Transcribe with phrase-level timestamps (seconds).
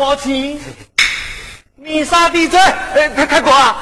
[0.00, 0.06] 了啊！
[0.06, 0.58] 毛钱，
[1.76, 3.76] 米沙地震，哎，太太哥啊，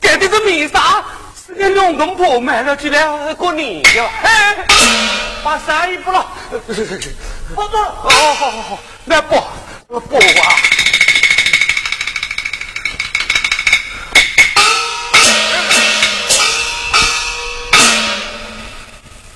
[0.00, 1.04] 给的这米沙
[1.34, 4.56] 是你两公婆买了去了过年的，哎，
[5.42, 6.58] 把衫衣不了，不
[7.54, 9.48] 不，哦，好好好，来包，
[9.88, 10.54] 包啊！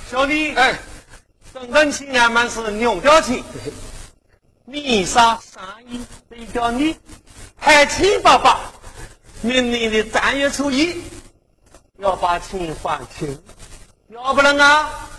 [0.08, 0.78] 兄弟，哎，
[1.52, 3.42] 真正请俺们是牛吊钱，
[4.66, 6.96] 米沙上衣得叫你
[7.56, 8.58] 还清爸爸，
[9.42, 11.02] 明年的正月初一
[11.98, 13.38] 要把钱还清，
[14.08, 15.10] 要不然啊，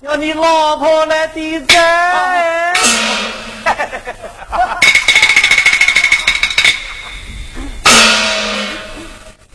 [0.00, 2.72] 要你老婆来抵债。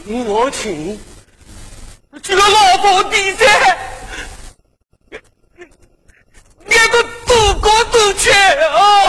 [0.06, 1.00] 我请，
[2.22, 3.78] 这个老婆抵债。
[6.66, 9.09] 连个祖国都缺，哎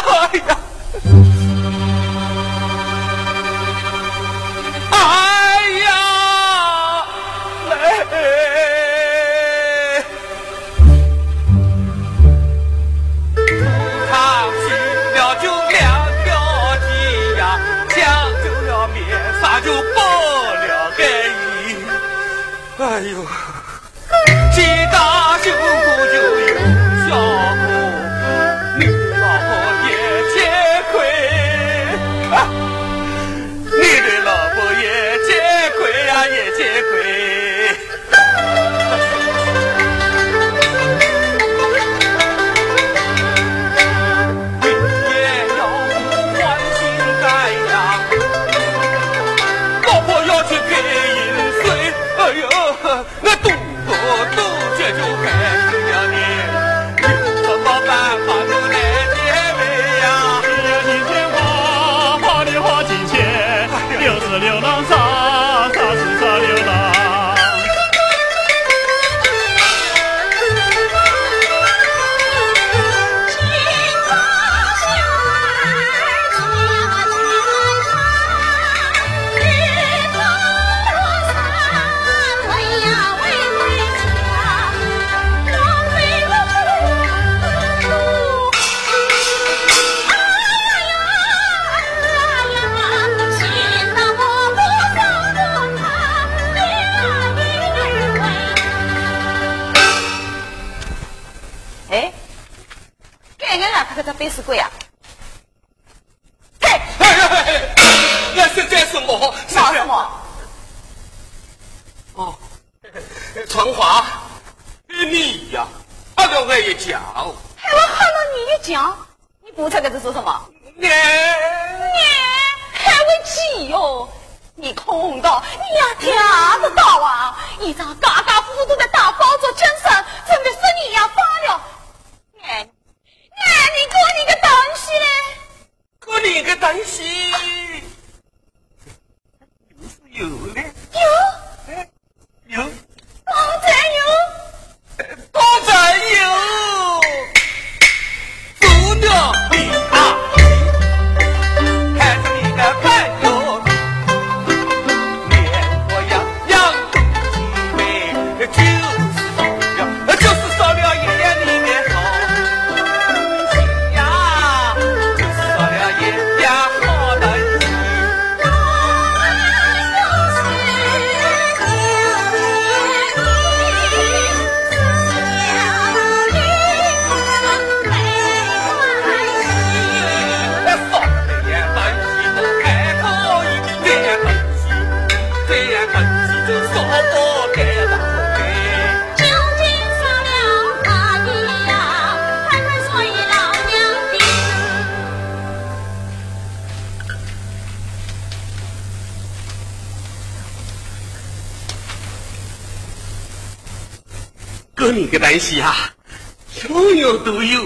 [206.53, 207.65] 所有都有，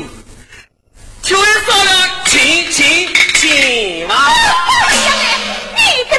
[1.23, 1.95] 就少了
[4.07, 4.15] 嘛。
[5.77, 6.13] 你这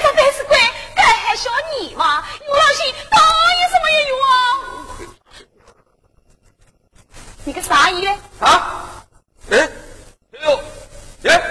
[0.43, 0.55] 个，
[0.95, 1.35] 敢还
[1.79, 2.23] 你吗？
[2.41, 2.53] 有
[3.69, 4.33] 什么也啊？
[7.43, 8.17] 你个啥医嘞？
[8.39, 9.05] 啊？
[9.51, 10.59] 哎，哎呦，
[11.29, 11.41] 哎，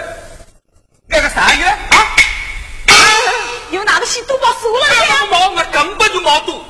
[1.07, 1.69] 那个啥医嘞？
[1.69, 2.15] 啊？
[3.71, 5.27] 有哪个姓杜宝输了呀？
[5.31, 6.63] 我我根本就没赌。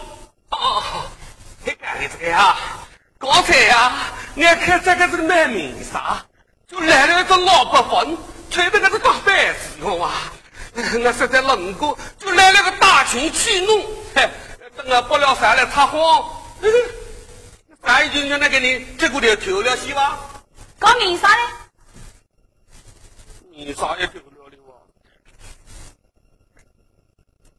[0.51, 0.83] 哦，
[1.63, 2.56] 你干的这个呀？
[3.18, 3.92] 刚才呀、
[4.43, 6.23] 看这个是卖面纱，
[6.67, 8.17] 就来了一个老百分，
[8.49, 10.31] 穿的那个大板子哟啊！
[10.75, 13.81] 我实在冷过，就来了个大群去弄，
[14.13, 14.29] 嘿，
[14.75, 16.29] 等我不了山来插慌，
[17.81, 20.19] 咱已经让那给你这股点调了，是吧？
[20.77, 21.41] 搞面纱嘞？
[23.51, 24.75] 面纱也丢了的哇！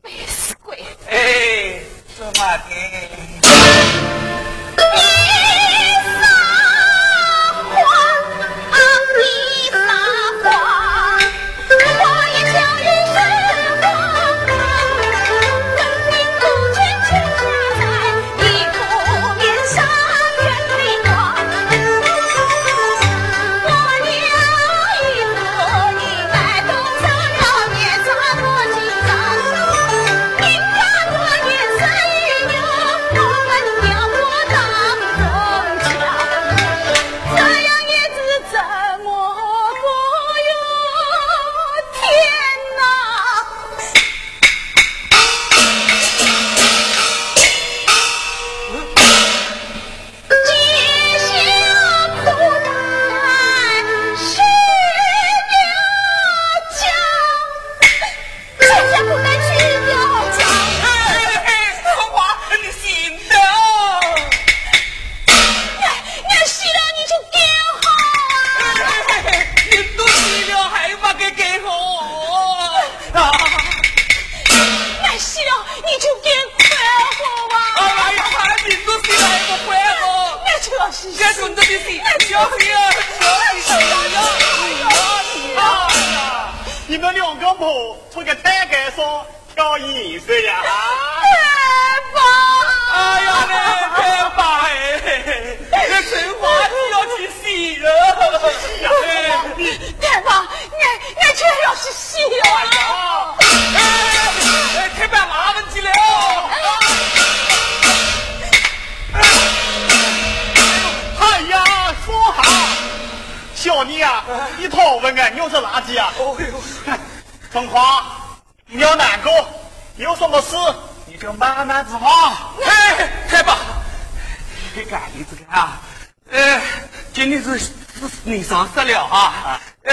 [0.03, 0.85] 白死鬼！
[1.09, 1.81] 哎，
[2.15, 2.65] 什么的？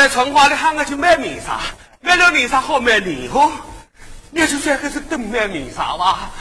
[0.10, 1.60] 春花你喊我去买面纱，
[2.02, 3.52] 买了面纱好买脸哦。
[4.32, 6.32] 你就算还是等买面纱吧，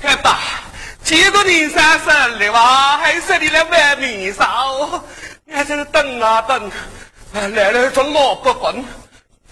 [0.00, 0.38] 看吧，
[1.02, 5.02] 几个年三十了吧，还是你来买面纱哦。
[5.44, 6.70] 你还在那等啊等，
[7.32, 8.84] 来了一种老不分，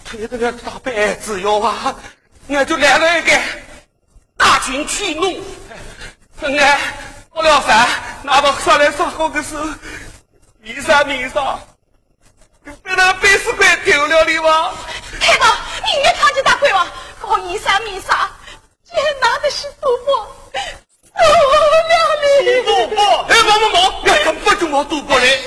[0.03, 1.95] 推着个大板子哟啊，
[2.47, 3.31] 我就来了一个
[4.35, 5.35] 大群去弄。
[6.41, 6.77] 我
[7.29, 7.87] 过了山，
[8.23, 9.55] 拿到上来上好个是
[10.61, 11.57] 面纱面纱。
[12.83, 14.73] 被那背死鬼丢了的吗？
[15.21, 16.87] 太吧，你越看就大鬼王，
[17.21, 18.29] 搞一三米杀，
[18.83, 21.53] 居然拿的是赌博，受不
[21.87, 21.95] 了
[22.43, 22.63] 你！
[22.63, 23.25] 赌博？
[23.29, 25.43] 哎，毛毛毛，你根本就没赌博嘞！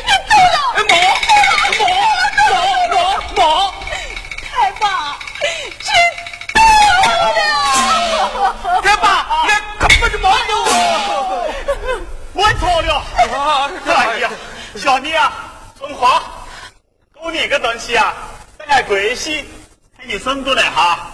[20.21, 21.13] 看你送过来哈。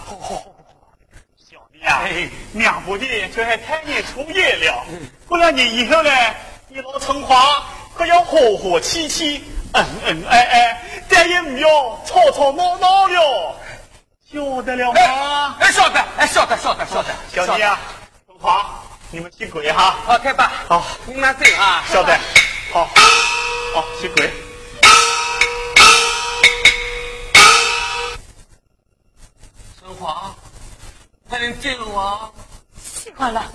[1.37, 2.01] 小弟啊，
[2.51, 4.83] 娘不的这还太你出业了。
[5.27, 6.11] 不然你以后呢，
[6.67, 7.63] 你老成花
[7.97, 11.67] 可要和和气气、恩恩爱爱，再也不要
[12.05, 13.55] 吵吵闹闹了。
[14.29, 15.55] 晓得了吗？
[15.59, 17.09] 哎，晓得，哎，晓得，晓得，晓得。
[17.33, 17.79] 小弟啊，
[18.25, 18.65] 春花，
[19.09, 19.95] 你们去跪哈。
[20.05, 20.51] 好，开吧。
[20.67, 21.83] 好，你们走啊。
[21.89, 22.13] 晓得。
[22.73, 22.89] 好，
[23.73, 24.46] 好，去跪。
[29.99, 30.35] 华，
[31.27, 32.31] 快点见我啊！
[32.79, 33.51] 习惯了。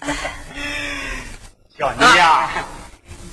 [1.78, 2.50] 小妮呀，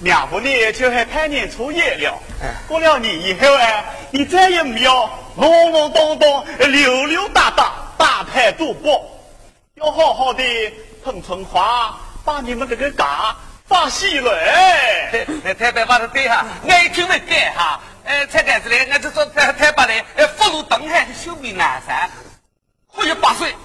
[0.01, 2.21] 两不你就还太年初一了。
[2.67, 9.03] 过了年以后哎，你再也不要隆隆咚咚、溜溜达达、大牌赌博，
[9.75, 10.43] 要好好的
[11.03, 13.35] 捧春花，把你们这个家
[13.67, 15.25] 发喜来。
[15.57, 17.79] 太白话的对哈，爱听的对哈。
[18.03, 22.07] 哎，才开始来，俺就说太太白来，哎，福如东海，寿比南山，
[22.85, 23.55] 活有八岁，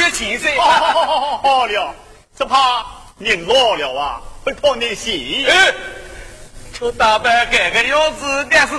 [0.00, 0.56] 活有千岁。
[0.58, 1.94] 好了，
[2.36, 2.86] 只怕
[3.18, 5.46] 您老了啊，会讨你喜。
[5.48, 5.72] 哎，
[6.78, 8.74] 就打扮改个样子，但是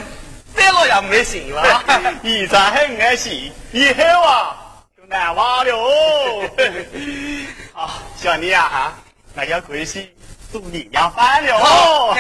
[0.55, 1.83] 再老也没戏了。
[2.23, 4.57] 现在很爱喜，以后啊
[4.97, 6.49] 就难忘了哦。
[7.73, 8.93] 好，小妮啊，
[9.33, 10.13] 那要归西。
[10.51, 12.13] 祝你要饭了哦，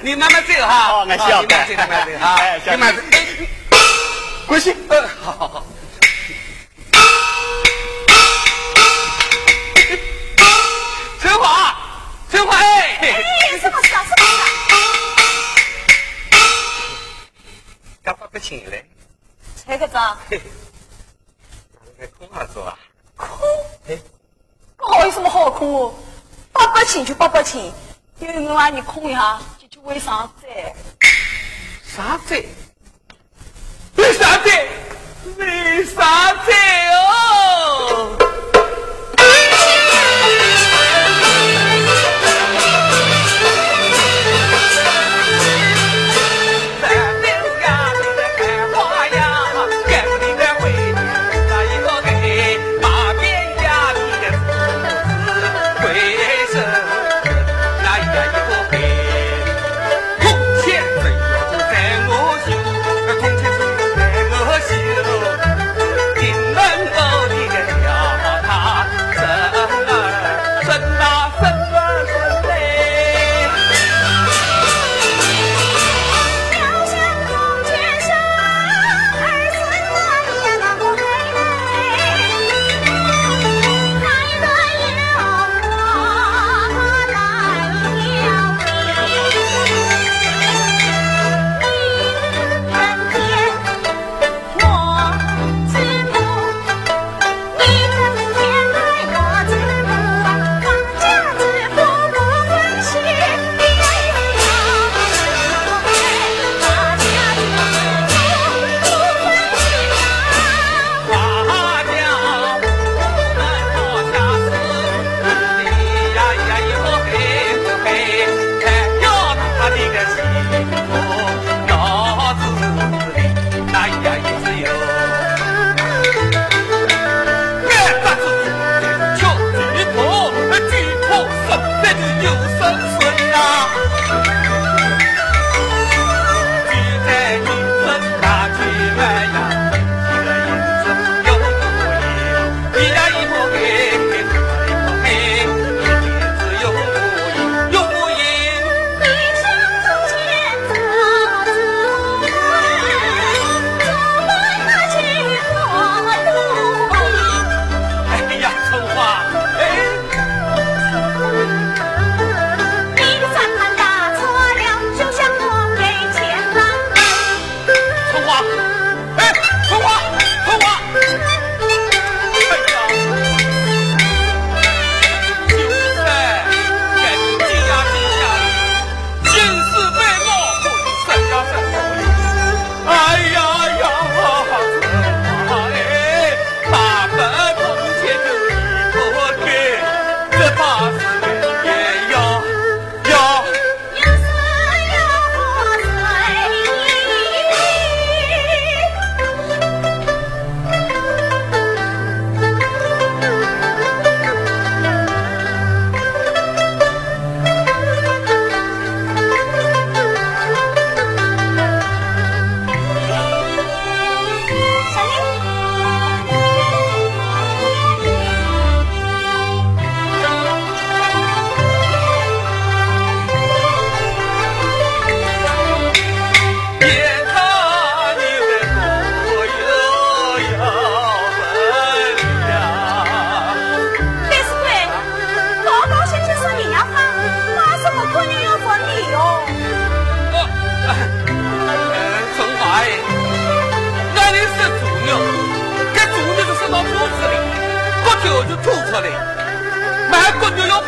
[0.00, 0.88] 你慢慢走哈。
[0.90, 2.36] 哦，俺小干，慢慢走哈。
[2.38, 3.02] 哎，慢慢走。
[4.46, 4.74] 过去。
[4.88, 5.66] 嗯，好好好。
[12.30, 12.98] 春花哎。
[13.00, 14.04] 哎，什么事啊？
[14.04, 14.44] 什么事啊？
[18.02, 18.84] 干爸不请嘞。
[19.66, 19.94] 这个子。
[21.98, 22.78] 哪空啊，做啊？
[23.16, 23.28] 空？
[23.88, 23.98] 哎，
[24.76, 25.94] 搞有什么好空哦？
[26.52, 27.72] 八百钱就八百钱，
[28.18, 30.46] 因为我让你空一下，就就为啥子？
[31.84, 32.44] 啥子？
[33.96, 34.48] 为啥子？
[35.36, 37.17] 为啥子哦？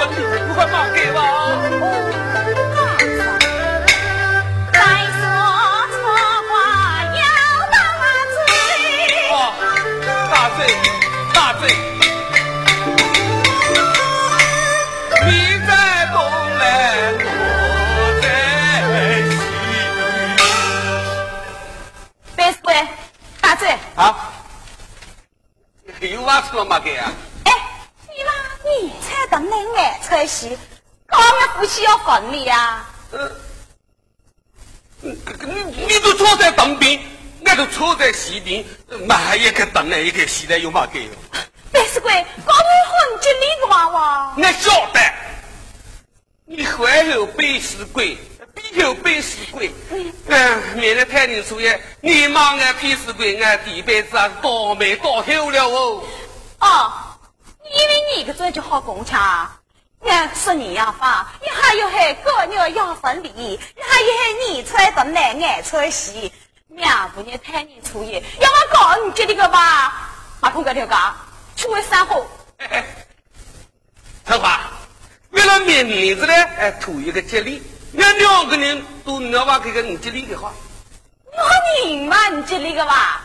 [0.09, 0.15] 你
[0.49, 0.55] 不
[0.95, 1.21] 给我啊
[4.73, 4.77] 再
[5.13, 5.23] 说
[5.93, 5.99] 错
[6.49, 6.51] 话
[7.17, 7.21] 要
[10.31, 10.59] 打嘴
[11.35, 11.63] 嘴嘴
[15.27, 15.29] 你
[15.67, 15.71] 在
[16.13, 16.15] 东
[16.59, 16.63] 来
[17.19, 17.25] 我
[18.23, 18.25] 在
[19.31, 19.33] 西
[22.37, 22.67] 白死鬼
[23.55, 23.63] 嘴
[23.97, 24.01] 啊
[26.01, 27.13] 又挖出了马给啊
[30.27, 30.57] 喜，
[31.07, 32.87] 高面夫妻要分离呀。
[33.12, 33.31] 呃，
[35.03, 35.14] 你
[35.88, 37.01] 你都坐在当兵，
[37.44, 38.64] 俺都坐在西边，
[39.07, 41.11] 妈一个当来一个西来，有嘛给哟？
[41.73, 42.12] 白死鬼，
[42.44, 44.35] 高头很吉利个娃娃。
[44.37, 45.01] 俺晓得，
[46.44, 48.16] 你怀后背死鬼，
[48.55, 49.73] 背后背死鬼。
[50.27, 56.05] 嗯，免得太人说也，你骂俺背死鬼，俺这辈子啊倒霉倒透了哦。
[56.61, 56.92] 哦，
[57.64, 59.51] 因为你个嘴就好共抢。
[60.03, 66.33] 俺说你要发，你还有还哥女要分离，你还有还你穿东南，俺穿西，
[66.69, 70.11] 明不你太年初一，要我告你这里个吧？
[70.41, 71.15] 马空哥条讲，
[71.55, 72.27] 去为三后。
[74.27, 74.61] 陈华，
[75.31, 77.63] 为了面面子呢，哎，图一个吉利，
[77.99, 80.53] 俺两个人都拿把这个你吉利的话。
[81.27, 83.23] 我你嘛，你吉利个吧？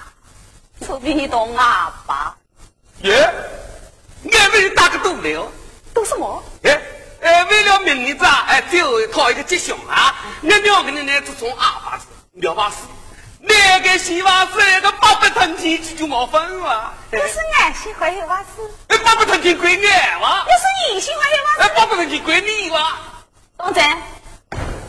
[0.86, 2.36] 除非你懂阿爸。
[3.04, 3.34] 耶，
[4.32, 5.52] 俺为打个赌了。
[5.94, 6.44] 赌什么？
[7.26, 10.14] 哎哎，为了明年子啊，哎，最后讨一个吉祥啊！
[10.44, 12.86] 俺两个人呢，就从二把子、两把四，
[13.40, 16.94] 那个西瓦斯，那个八百腾天就没分了。
[17.10, 18.72] 那是俺喜欢的瓦斯。
[18.90, 20.46] 哎，八百腾天归俺哇！
[20.48, 21.62] 那是你喜欢的瓦斯。
[21.64, 22.94] 哎，八百腾天归你哇！
[23.58, 23.84] 东真。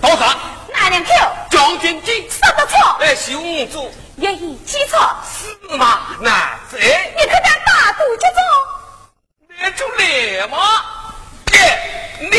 [0.03, 0.39] 多少？
[0.75, 1.11] 哪两口？
[1.51, 2.29] 将军金。
[2.31, 2.97] 什么错？
[3.01, 3.91] 哎，西五组。
[4.19, 4.99] 一一几错？
[5.25, 6.31] 四嘛，那
[6.79, 7.15] 哎。
[7.17, 8.41] 你可敢大赌这种？
[9.59, 10.59] 那就来嘛！
[12.21, 12.37] 你、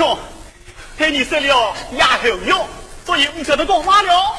[0.00, 0.18] 穷，
[0.96, 2.66] 给你生了牙口药，
[3.04, 4.34] 所以不晓得干嘛了。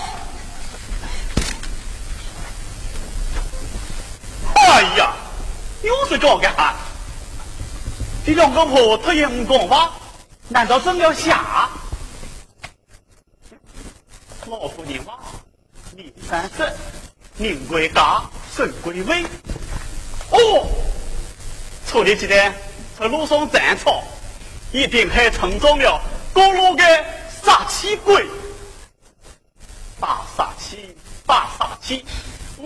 [4.56, 5.14] 哎呀，
[5.84, 6.76] 又是这个哈！
[8.26, 9.92] 你两个婆他也不讲话。
[10.48, 11.70] 难道真要下？
[14.48, 15.20] 老夫人话，
[15.96, 16.68] 宁三生，
[17.38, 18.24] 宁归家，
[18.56, 19.24] 神归位。
[20.32, 20.68] 哦，
[21.86, 22.52] 昨天记得
[23.00, 24.04] 在路上战草，
[24.72, 26.02] 一定还乘中了
[26.34, 26.84] 高路的
[27.44, 28.26] 杀气鬼。
[30.00, 32.06] 大杀气，大杀气，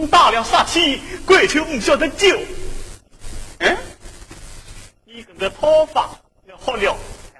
[0.10, 2.40] 打了杀气，鬼就不晓得救。
[3.60, 3.78] 嗯，
[5.06, 6.10] 你跟个头发
[6.48, 6.96] 要好了。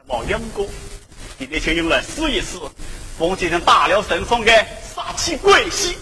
[0.08, 0.64] 冒两个，
[1.40, 2.60] 今天就用来试一试，
[3.18, 4.52] 冯先生打了身上的
[4.96, 5.98] 杀气鬼气。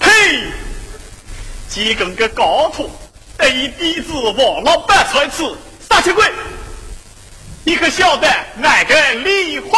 [0.00, 0.44] 嘿，
[1.68, 2.88] 几根个高徒，
[3.36, 5.42] 得一鼻子王老板才吃
[5.88, 6.24] 杀气鬼，
[7.64, 9.68] 你可晓得哪个厉害？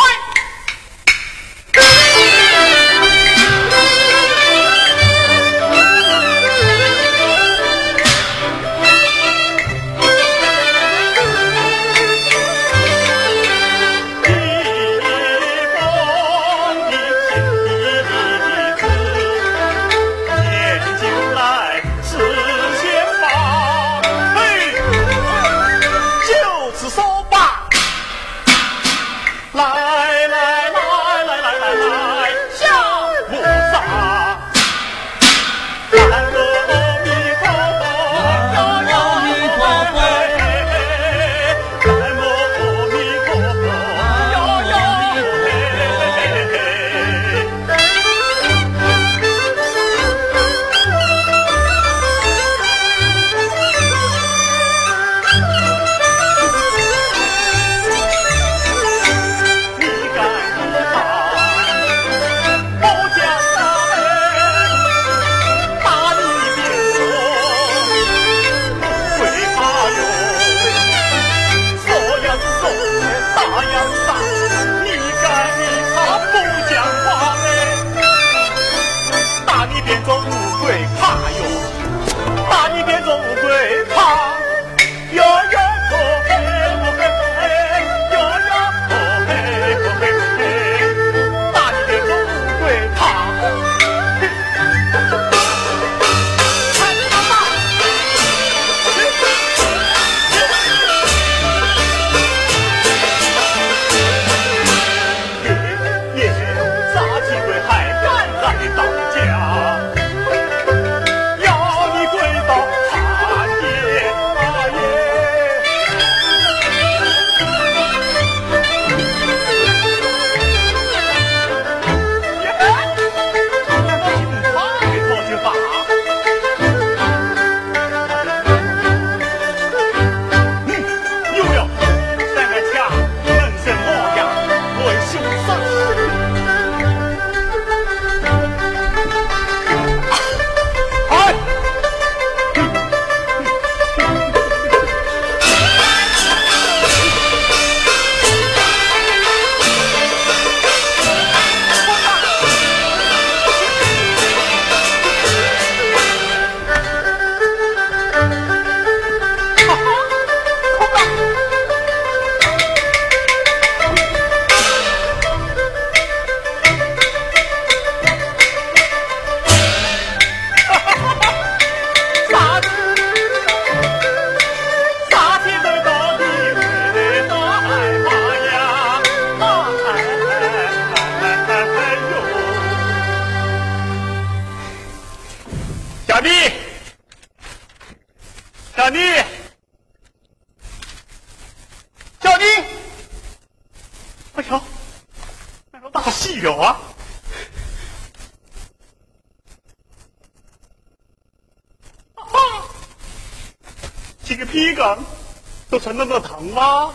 [205.89, 206.95] 都成那么疼吗？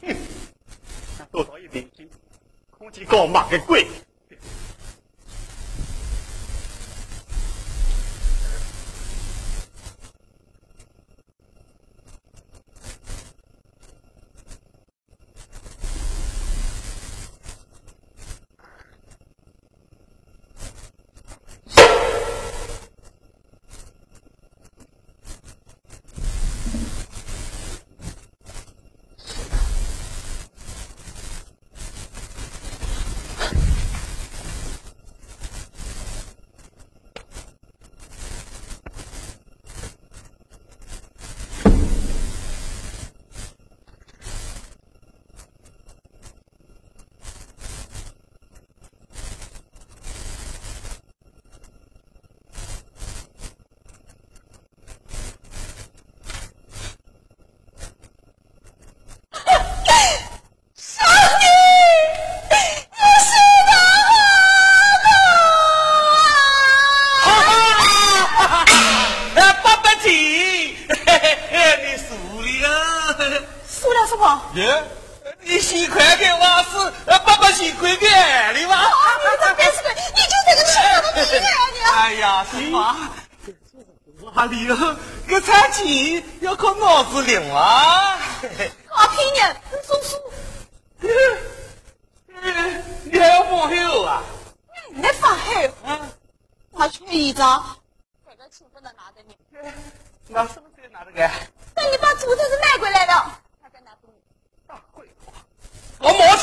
[0.00, 0.16] 哼，
[1.30, 2.08] 多少一点心，
[2.70, 3.58] 空气够马个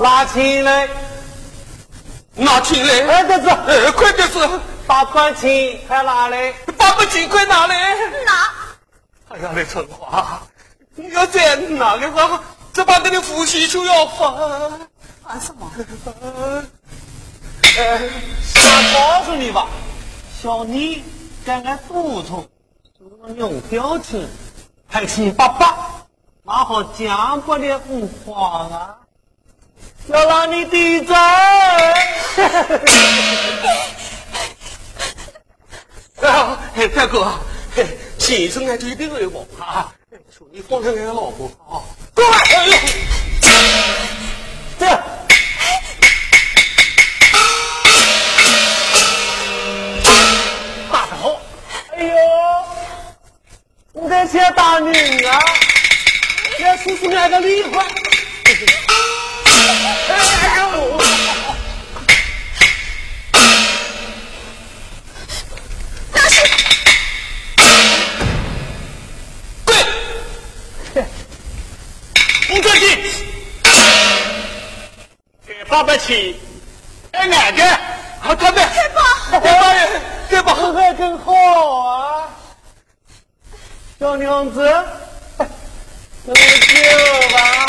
[0.00, 0.88] 拿钱来，
[2.34, 3.48] 拿钱来，快点子，
[3.92, 7.94] 快点子，八块钱快拿来，八块钱快拿来，
[8.24, 8.32] 拿。
[9.28, 10.40] 哎呀，那春花，
[10.94, 12.40] 你要再拿的话，
[12.72, 14.32] 这把你的夫妻就要翻。
[15.22, 15.70] 翻什么？
[17.76, 18.00] 哎，
[18.56, 19.66] 我告诉你吧，
[20.42, 21.04] 小妮
[21.44, 22.48] 跟俺督促，
[22.98, 24.26] 做用表情，
[24.88, 25.76] 还请爸爸。
[26.42, 28.96] 那好讲不了五话啊！
[30.12, 31.14] 要让你抵债。
[36.22, 36.58] 啊，
[36.94, 37.32] 大哥，
[38.18, 39.92] 先生啊，就一定会忘啊！
[40.36, 41.82] 求你放下俺老婆啊！
[42.14, 42.72] 过来，哎呦，
[44.78, 45.02] 这样，
[50.90, 51.38] 大头，
[51.96, 52.14] 哎呦，
[53.92, 55.38] 你这些大女啊！
[56.58, 57.84] 要叔叔俺个离婚。
[75.80, 76.38] 给爸爸请，
[77.12, 77.62] 哎，哪个？
[78.20, 78.60] 好，准备！
[78.60, 79.02] 太棒！
[79.30, 80.00] 太棒了！
[80.28, 80.74] 太棒！
[80.74, 81.32] 还更好
[81.88, 82.28] 啊，
[83.98, 84.60] 小娘子。
[86.26, 87.59] 喝酒吧，